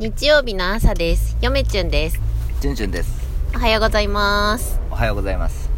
[0.00, 1.36] 日曜日の朝です。
[1.40, 2.20] よめちゅんです。
[2.60, 4.80] じゅんじゅんですおはようございます。
[4.90, 5.70] おはようございます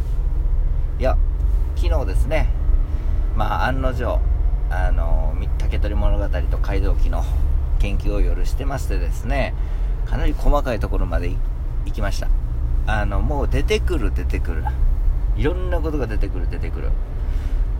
[0.98, 1.18] いや
[1.76, 2.48] 昨日ですね
[3.36, 4.18] まあ案の定
[4.70, 7.24] あのみ竹取物語と街道記の
[7.78, 9.52] 研究を夜してましてですね
[10.06, 11.36] かなり細かいところまでい
[11.84, 12.28] 行きました
[12.86, 14.64] あのもう出てくる出てくる
[15.36, 16.90] いろんなことが出てくる出てくる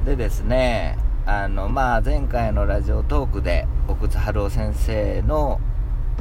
[0.05, 5.61] でですねあのまあ前回のラジオトークで奥津春夫先生の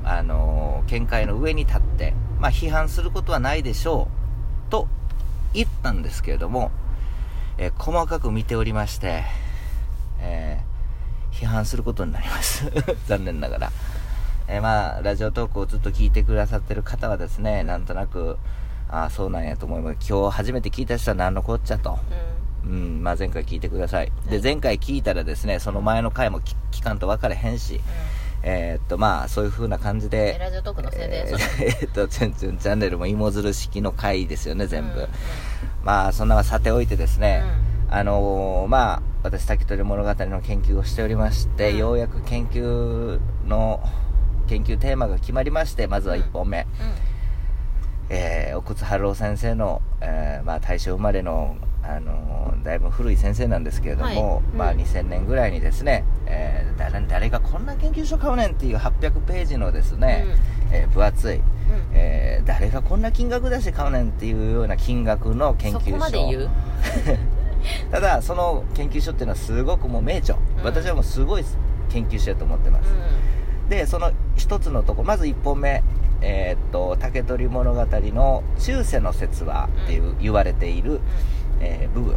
[0.03, 4.07] あの見解の上に立ってまあ批判することはないでしょ
[4.67, 4.87] うと
[5.53, 6.71] 言ったんですけれども、
[7.57, 9.23] えー細かく見ておりまして、
[10.19, 10.75] えー
[11.35, 12.71] 批判することになります。
[13.07, 13.71] 残念ながら、
[14.47, 18.37] えーまあラジオトークをずっと聞いてくださってる方はですねなんとなく
[18.89, 19.97] ああそうなんやと思います。
[20.07, 21.97] 今日初めて聞いた人は何のこっちゃと、
[22.65, 23.03] うん。
[23.03, 24.11] まあ、前回聞いてください。
[24.29, 27.81] で前回聞いたらですねその前の回も聞聞かんと分かれへんし、
[28.47, 31.35] えーっとまあそういう風な感じでラジオトークの宣伝えー
[31.65, 34.99] えーっと、チュンチュンチャンネルも芋づる式の回ですよね、全部。
[35.01, 35.07] うん
[35.83, 37.43] まあ、そんなはさておいてですね、
[37.89, 41.77] あのーまあ、私、竹取物語の研究をしておりまして、うん。
[41.77, 43.81] ようやく研究の、
[44.47, 46.65] 研究テーマが決まりまして、まずは1本目。
[48.09, 54.43] えー、奥津春夫先生の、えーまあ、大正生まれの、あのーだいぶ古い先生なんですけれども、はい。
[54.43, 54.57] うん。
[54.57, 60.25] まあ、2000年ぐらいにですね、えー誰誰がこんな研究所買うねんっていう800ページのですね、
[60.71, 61.43] えー分厚い、うん。
[61.93, 66.49] えー誰がこんな金額出して買うねんっていうような金額の研究所そこまで言う？
[67.91, 70.63] ただその研究所っていうのはすごくもう名著、うん。
[70.65, 71.45] 私はもうすごい
[71.89, 72.89] 研究所やと思ってます、
[73.69, 75.81] でその一つのとこまず1本目
[76.21, 80.99] えーっと竹取物語の中世の説話っていう、言われている、
[81.61, 82.15] えー部分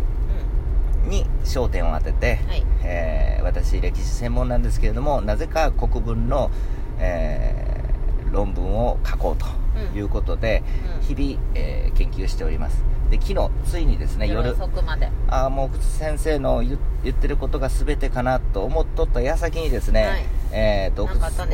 [1.07, 2.65] に焦点を当てて、はい。
[2.83, 6.51] えー私歴史専門なんですけれどもなぜか国文の、
[6.99, 10.63] えー論文を書こうということで、
[11.01, 11.17] うん。
[11.17, 12.85] 日々、えー研究しております。
[13.11, 15.11] で昨日ついにですね夜遅くまで。
[15.29, 20.25] ああもう先生の言言ってることが全てかなと思っとった矢先にですね、はい。
[20.53, 21.03] えー、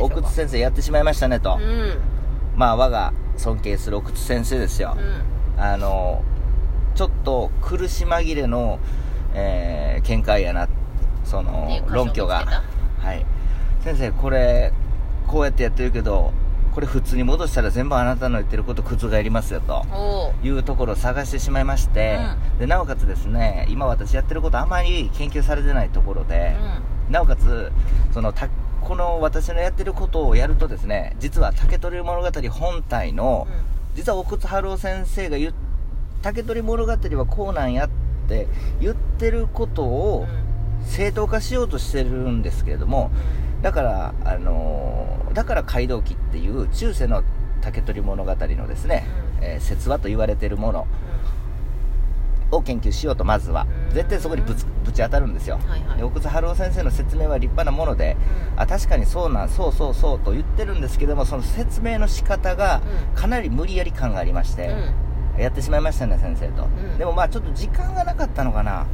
[0.02, 1.98] 奥津先生やってしまいましたねと、うん。
[2.56, 5.62] まあ我が尊敬する奥津先生ですよ、うん。
[5.62, 6.22] あの
[6.96, 8.80] ちょっと苦し紛れの、
[9.34, 10.68] えー見解やな
[11.24, 12.62] その論拠が
[12.98, 13.24] はい
[13.82, 14.72] 先生これ
[15.26, 16.32] こうやってやってるけど
[16.74, 17.62] これ普通に戻した。
[17.62, 18.28] ら全部あなた。
[18.28, 22.18] の言ってること覆りますよというところを探してしまいまして、
[22.58, 26.56] でなおかつですね今私やってることあまり研究されてないところで、
[27.08, 27.70] なおかつ
[28.12, 28.48] そのた。
[28.82, 33.46] この私のやってることをやるとですね実は竹取物語本体の、
[33.94, 35.54] 実は奥津春夫先生が言う
[36.22, 38.03] 竹取物語はこうなんやって
[38.80, 40.26] 言ってることを
[40.86, 43.10] 正当化しようとしてるんですけれども
[43.62, 47.24] だからあのーだから街道記っていう中世の
[47.60, 49.04] 竹取物語のですね、
[49.38, 49.44] うん。
[49.44, 50.86] えー説話と言われてるもの
[52.52, 53.94] を研究しようとまずはうん。
[53.94, 55.98] 絶対そこにぶつぶち当たるんですよ、はいはい。
[55.98, 58.16] で奥津春夫先生の説明は立派なもので、
[58.56, 62.80] あ確かにそうなんそうそうそうと言ってるんですけどもその説明の仕方が
[63.12, 63.20] うん。
[63.20, 64.72] かなり無理やり感がありまして、
[65.38, 66.98] やってしまいましたね先生と、ん。
[66.98, 68.86] でもまあちょっと時間がなかったのかな。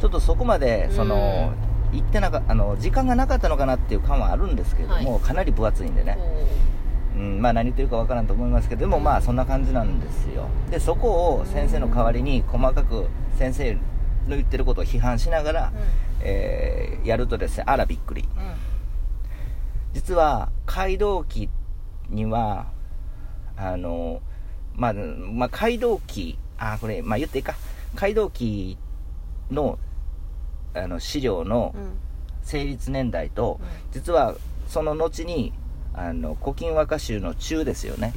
[0.00, 1.52] ちょっとそこまでその、
[1.92, 6.18] 言ってなかあの時間がなかったのかなっていう感はあるんですけれども、はかなり分厚いんでね、
[7.16, 10.46] うん、まあ何言ってるかわからんと思いますけどでもまあそんな感じなんですよ。
[10.70, 13.06] でそこを先生の代わりに細かく
[13.38, 15.72] 先生の言ってることを批判しながら、
[16.20, 18.28] えーやるとですねあらびっくり。
[19.94, 21.48] 実は街道記
[22.10, 22.66] には
[23.56, 24.20] あの
[24.78, 27.54] まあ、まあ、街道記あこれまあ言っていいか。
[27.94, 28.78] 街道記
[29.50, 29.78] の
[30.74, 31.74] あの資料の
[32.42, 33.60] 成立年代と、
[33.92, 34.36] 実は
[34.68, 35.52] その後に
[35.94, 38.12] あの古今和歌集の中ですよね。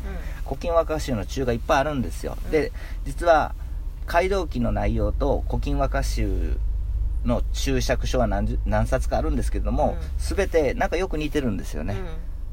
[0.45, 2.71] 古今和歌集の中がいっぱいあるんですよ、で
[3.05, 3.55] 実は
[4.05, 6.57] 街道記の内容と古今和歌集
[7.23, 11.95] の注釈書は何十何冊かあるんですけれども、う全てなんかよく似てるんですよね、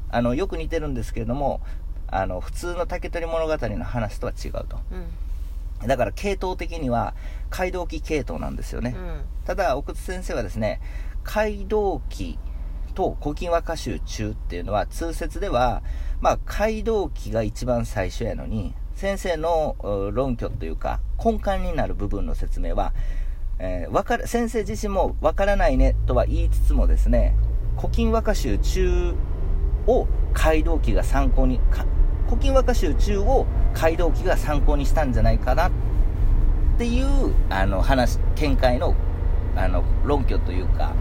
[0.09, 1.61] あのよく似てるんですけれども
[2.11, 4.79] あの普通の竹取物語の話とは違うと。
[5.87, 7.13] だから系統的には
[7.49, 8.95] 街道記系統なんですよね、
[9.45, 10.81] ただ奥津先生はですね
[11.23, 12.37] 街道記
[12.95, 15.81] と古今和歌集中っていうのは通説では、
[16.19, 22.93] まあ、街道記が一番最初やのに先生のう論拠というか根幹になる部分の説明は、
[23.57, 27.35] えーわかる先生自身もわからないねとは言いつつもですね
[27.77, 29.15] 古今和歌集中
[29.87, 31.85] を街道記が参考にか
[32.29, 35.71] 古今和歌集中を街道記が参考にしたんじゃないかなっ
[36.77, 38.95] ていうあの話見解の
[39.55, 40.93] あの論拠というか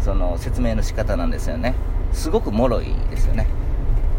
[0.00, 1.74] その説明の仕方なんですよね。
[2.12, 3.46] すごく脆いですよね。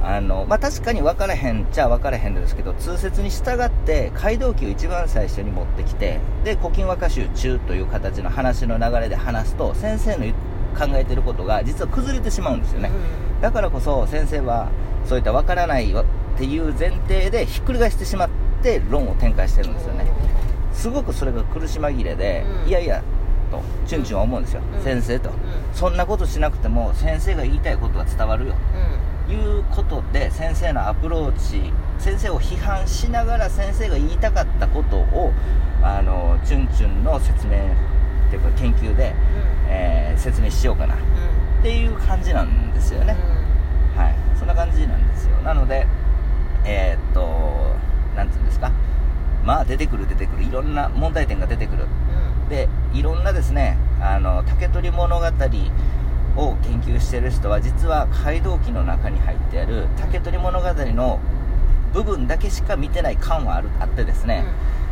[0.04, 10.26] ああの、まあ、確かに分からへんっちゃ分からへんですけど、通説に従って街道記を一番最初に持ってきて、で、古今和歌集中という形の話の流れで話すと、先生の
[10.78, 12.92] 考えてることが実は崩れてしまうんですよね。
[13.42, 14.70] だからこそ先生は、
[15.06, 15.94] そういった分からない
[16.36, 18.30] っていう前提でひっくり返してしまっ
[18.62, 20.06] て論を展開してるんですよね。
[20.74, 22.70] すごくそれが苦し紛れで、うん。
[22.70, 23.02] いやいや、
[23.50, 24.62] と、チュンチュンは思うんですよ。
[24.76, 24.84] うん。
[24.84, 25.30] 先生と。
[25.30, 25.36] うん。
[25.74, 28.56] そんなことしなくても先生が言いたいことが伝わるよ。
[29.28, 35.34] いうことで先生のアプローチ先生を批判しながら先生が言いたかったことを
[35.82, 39.16] あのチュンチュンの説明っていうか研究で、
[39.68, 40.96] えー説明しようかな。
[40.96, 40.98] っ
[41.62, 43.18] ていう感じなんですよね、
[43.98, 44.16] はい。
[44.38, 45.36] そんな感じなんですよ。
[45.38, 45.88] なので
[46.66, 47.76] えーっと
[48.16, 48.72] なんていうんですか。
[49.44, 50.44] まあ出てくる出てくる。
[50.44, 51.86] いろんな問題点が出てくる。
[52.50, 61.20] でいろんなですねあの竹取物語を研究している人は実は街道記の中に入ってある竹取物語の
[61.94, 64.44] 部分だけしか見てない感はあるあってですね、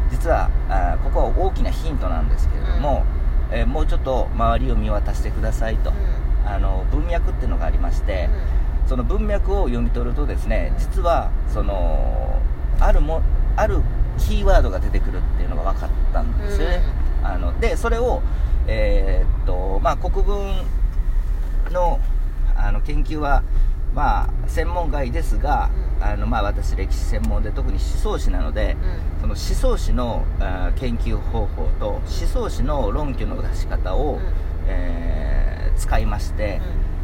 [0.10, 3.04] 実はあーここは大きなヒントなんですけれども、
[3.52, 5.92] えーもうちょっと周りを見渡してくださいと、
[6.46, 8.30] あの文脈っていうのがありまして、
[8.88, 12.42] その文脈を読み取るとですね実はその
[12.80, 13.22] あるも
[13.56, 13.82] ある
[14.18, 16.84] キーワードが出てくるっていうのが分かったんですよね、
[17.24, 18.22] あのでそれを
[18.68, 20.54] えーっとまあ国文
[21.72, 22.00] の
[22.56, 23.44] あの研究は
[23.94, 25.70] まあ専門外ですが、
[26.00, 26.04] うん。
[26.04, 28.76] あのまあ私歴史専門で特に思想史なので、
[29.22, 30.26] その思想史の
[30.76, 34.20] 研究方法と思想史の論拠の出し方を、
[34.68, 36.62] えー使いまして、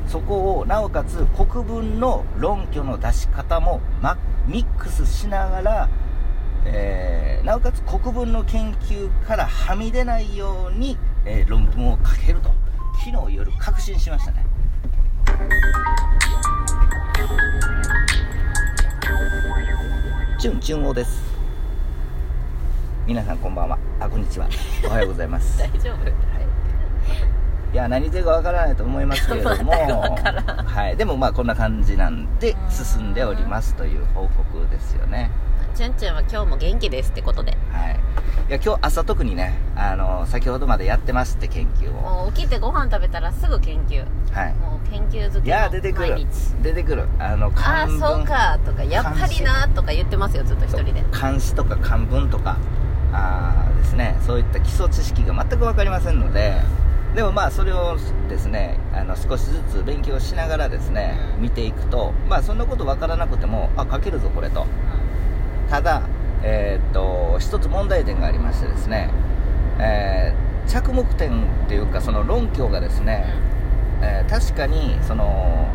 [0.09, 4.17] そこをなおかつ国文の論拠の出し方も、ま、
[4.47, 5.89] ミックスしながら、
[6.65, 12.49] えーなおかつ国文の研究からはみ出ないように、えー論文を書けると。
[13.05, 14.45] 昨日夜確信しましたね。
[20.39, 21.21] チュンチュンオです。
[23.05, 23.77] 皆さんこんばんは。
[23.99, 24.49] あこんにちは。
[24.85, 25.59] おはようございます。
[25.61, 26.03] 大丈夫。
[26.03, 26.48] はい。
[27.75, 29.71] や何言ってるかわからないと思いますけれども。
[30.65, 35.29] はい、でもまあこんな感じなんで進んでおりますという報告ですよね。
[35.75, 37.57] チュンチュンは今日も元気ですってことで。
[37.71, 37.99] はい。
[38.49, 42.01] いや今日朝特にねあの先ほどまでやってまして研究を。
[42.01, 44.03] もう起きてご飯食べたらすぐ研究。
[44.33, 44.53] はい。
[44.55, 46.27] もう研究好きいや出てくる。
[46.61, 47.07] 出てくる。
[47.19, 51.03] あのああそうかとかやっぱりなとか言ってますよずっと一人で。
[51.11, 52.57] 漢詩とか漢文とか。
[53.13, 54.17] あーですね。
[54.21, 56.61] そういった基礎知識が全く分かりませんので
[57.15, 57.97] でもまあそれを
[58.29, 61.43] ですねあの少しずつ勉強しながらですね、うん。
[61.43, 64.65] 見ていくとまあそんなこと分からなくてもあ書けるぞこれと。
[65.69, 66.03] ただ
[66.43, 69.09] えーっと一つ問題点がありましてですね、
[69.79, 73.25] えー着目点っていうかその論拠がですね、
[74.01, 75.67] えー確かにその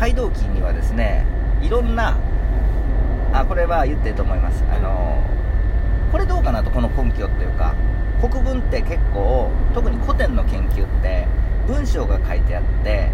[0.00, 1.26] 街道記にはですね
[1.60, 2.16] いろんな
[3.34, 4.64] あこれは言ってると思います。
[4.74, 5.22] あの
[6.10, 7.74] これどうかなとこの根拠っていうか
[8.28, 11.26] 国文って結構特に古典の研究って
[11.66, 13.10] 文章が書いてあって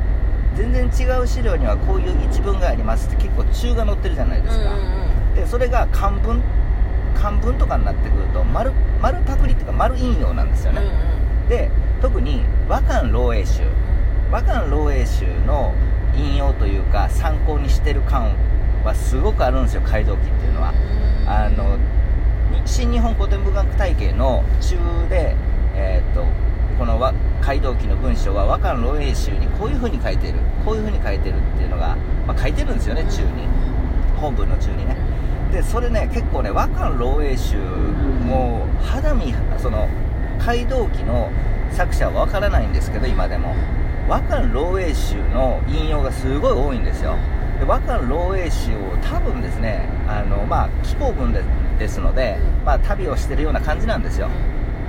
[0.55, 4.65] 全然違う資料にはこういう一文がありますって結構中が載ってるじゃないですか、
[5.35, 6.43] でそれが漢文
[7.15, 10.83] 漢文とかになってくると丸丸パクリっていうか丸引用なんですよね、
[11.49, 11.71] で
[12.03, 13.63] 特に和漢漏洩集。
[14.31, 15.73] 和漢漏洩集の
[16.15, 18.37] 引用というか参考にしてる感
[18.85, 20.75] はすごくあるんですよ街道記っていうのは。
[21.27, 21.98] あのに
[22.65, 24.77] 新日本古典文学体系の中
[25.09, 25.37] で、
[25.75, 26.25] えーっと
[26.79, 26.97] この
[27.41, 30.39] 街道記の文章は和漢漏洩集にこういう風に書いてる。
[30.65, 33.49] こういう風に書いてるっていうのが、まあ、書いてるんですよね中に。
[34.21, 34.97] 本文の中にね。
[35.51, 39.89] でそれね結構ね和漢漏洩集も肌身その
[40.39, 41.33] 街道記の
[41.73, 43.57] 作者はわからないんですけど今でも。
[44.09, 47.17] 和漢漏洩集の引用がすごい多いんですよ。
[47.59, 51.43] で和漢漏洩集を多分ですねあのまあ紀行文で
[51.79, 54.29] ですので、まあ、旅をしてるような感じなんですよ。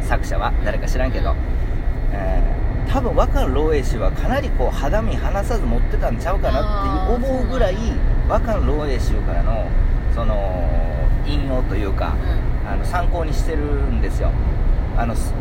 [0.02, 0.54] 作者は。
[0.66, 1.36] 誰か知らんけど、
[2.12, 2.60] えー
[2.92, 7.76] 多分和漢漏洩集はかなりこう肌身離さず持ってたんちゃうかなっていう思うぐらい
[8.28, 9.68] 和漢漏洩集からの
[10.16, 10.66] その
[11.28, 12.16] 引用というか
[12.66, 13.60] あの参考にしてる
[13.92, 14.32] んですよ。
[14.98, 15.34] あのす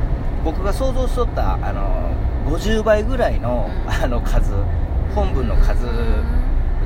[0.44, 2.12] 僕が想像しとったあの
[2.46, 3.90] 50倍ぐらいのうん。
[3.90, 4.52] あの数
[5.14, 5.86] 本文の数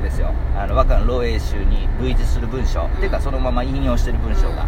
[0.03, 0.31] ですよ。
[0.55, 2.85] あの和漢漏洩集に類似する文章、ん。
[2.87, 4.67] っていうかそのまま引用してる文章が、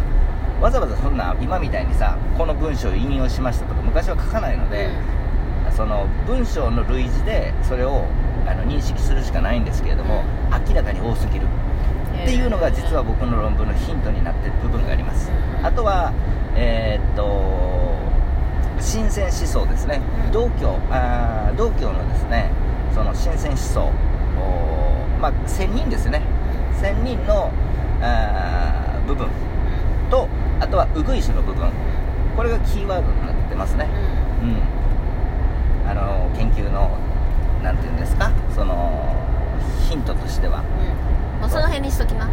[0.60, 4.90] わざわざそんな今みたいにさこの文章を引用しましたとか昔は書かないので、
[5.70, 8.04] その文章の類似でそれを
[8.46, 10.24] あの認識するしかないんですけれども、
[10.66, 11.46] 明らかに多すぎる。
[11.46, 15.30] っていうのが実は僕の論文のヒントになってる部分があります。
[15.62, 16.12] あとは
[16.56, 17.94] えーっと
[18.80, 20.00] 新鮮思想ですね。
[20.26, 20.32] うん。
[20.32, 22.50] 道教あー道教のですね
[22.94, 23.92] その新鮮思想
[25.20, 26.22] まあ仙人ですね。
[26.80, 27.50] 仙人の
[29.06, 29.28] 部分。
[30.10, 30.28] と
[30.60, 31.70] あとはウグイスの部分。
[32.36, 33.88] これがキーワードになってますね。
[34.42, 34.48] うん。
[34.50, 34.56] うん。
[35.90, 36.96] あの研究の
[37.62, 38.30] なんていうんですか？
[38.54, 39.16] その
[39.88, 40.60] ヒントとしては。
[40.60, 41.40] うん。
[41.40, 42.26] もうその辺にしときな。
[42.26, 42.28] う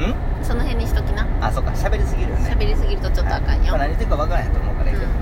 [0.00, 0.14] ん？
[0.44, 1.26] その辺にしときな。
[1.40, 1.70] あそうか。
[1.70, 2.50] 喋りすぎるよね。
[2.50, 5.14] 喋りすぎるとちょっとあかんよ、まあ、何言ってるか分からへんと思うからいいけどね、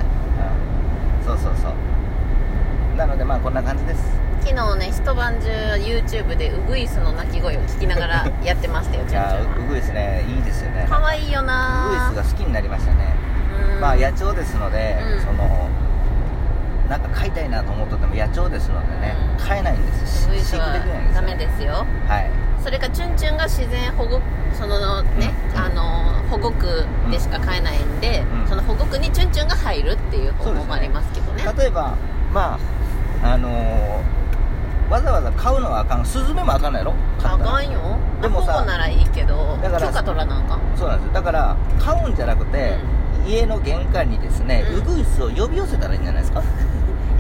[1.21, 1.27] うん。
[1.27, 2.97] そうそうそう。
[2.97, 10.87] なのでまあこんな感じです昨日ね一晩中 YouTube でウグイスの鳴き声を聞きながら やってましたよいちゃんちゃんやウグイスねいいですよね。
[10.89, 13.13] かわいいよウグイなスが好きになりましたね、
[13.75, 13.81] うん。
[13.81, 15.21] まあ野鳥ですので、うん。
[15.21, 15.69] その
[16.89, 19.45] なんか飼いたいなと思ってても野鳥ですのでね、うん。
[19.45, 20.29] 飼えないんです。
[20.29, 21.09] 飼育できないんですよ。
[21.09, 21.63] はダメです。
[21.65, 22.31] よはい。
[22.63, 24.21] それかチュンチュンが自然保護
[24.53, 25.61] そのね、うん。
[25.61, 28.49] あの保護区でしか飼えないんで、うん。
[28.49, 31.43] その保護区にチュンチュンが入るっていう方法もありますけどね。
[31.59, 31.97] 例えば
[32.33, 32.57] ま
[33.25, 34.26] ああのー
[34.91, 36.05] わざわざ飼うのはあかん。
[36.05, 36.95] スズメもあかんのやろ？
[37.19, 37.99] 飼あかんよ。
[38.23, 40.61] でもさ保護ならいいけどだから許可取らなあかん。
[40.77, 41.13] そうなんですよ。
[41.15, 42.79] だから飼うんじゃなくて、
[43.27, 44.79] 家の玄関にですね、うん。
[44.79, 46.43] ウグイスを呼び寄せたらいいんじゃないですか、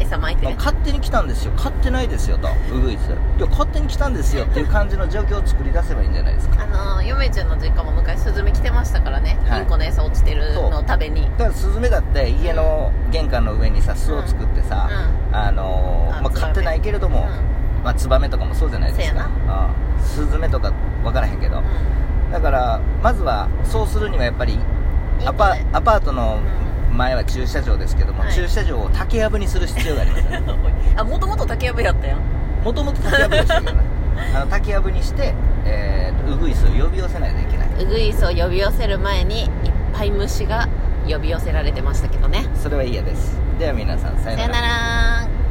[0.07, 1.53] 餌巻いてねまあ勝手に来たんですよ。
[1.57, 2.49] 飼ってないですよと。
[2.73, 3.09] ウグイス。
[3.11, 6.63] いや勝手に来たんですよっていう感じの状況を作り出せばいいんじゃないですか。
[6.65, 9.61] あの嫁ちゃんの実家も昔スズメ来てましたからね、はい。
[9.61, 11.31] インコの餌落ちてるのを食べに。
[11.37, 14.89] だからスズメだって家の玄関の上にさ巣を作ってさ、
[15.33, 16.41] あのーまあ、あツバメ。
[16.41, 17.27] 飼ってないけれども、
[17.85, 19.15] まあ、ツバメとかもそうじゃないですか。
[19.15, 20.73] せやああスズメとか
[21.03, 21.61] 分からへんけど、う
[22.29, 22.33] ん。
[22.33, 24.59] だからまずはそうするにはやっぱり
[25.25, 26.39] アパアパートの
[26.97, 28.35] 前は駐車場ですけども、はい。
[28.35, 30.25] 駐車場を竹やぶにする必要があります。
[30.33, 30.43] よね
[30.97, 32.19] あもともと竹やぶやったやん
[32.65, 33.81] もともと竹やぶでしたけどね
[34.35, 35.35] あの竹やぶにして、
[35.65, 37.69] えーとウグイスを呼び寄せないといけない。
[37.85, 39.49] ウグイスを呼び寄せる前にいっ
[39.93, 40.69] ぱい虫が
[41.09, 42.47] 呼び寄せられてましたけどね。
[42.55, 43.39] それは嫌です。
[43.59, 45.46] では皆さんさよさよなら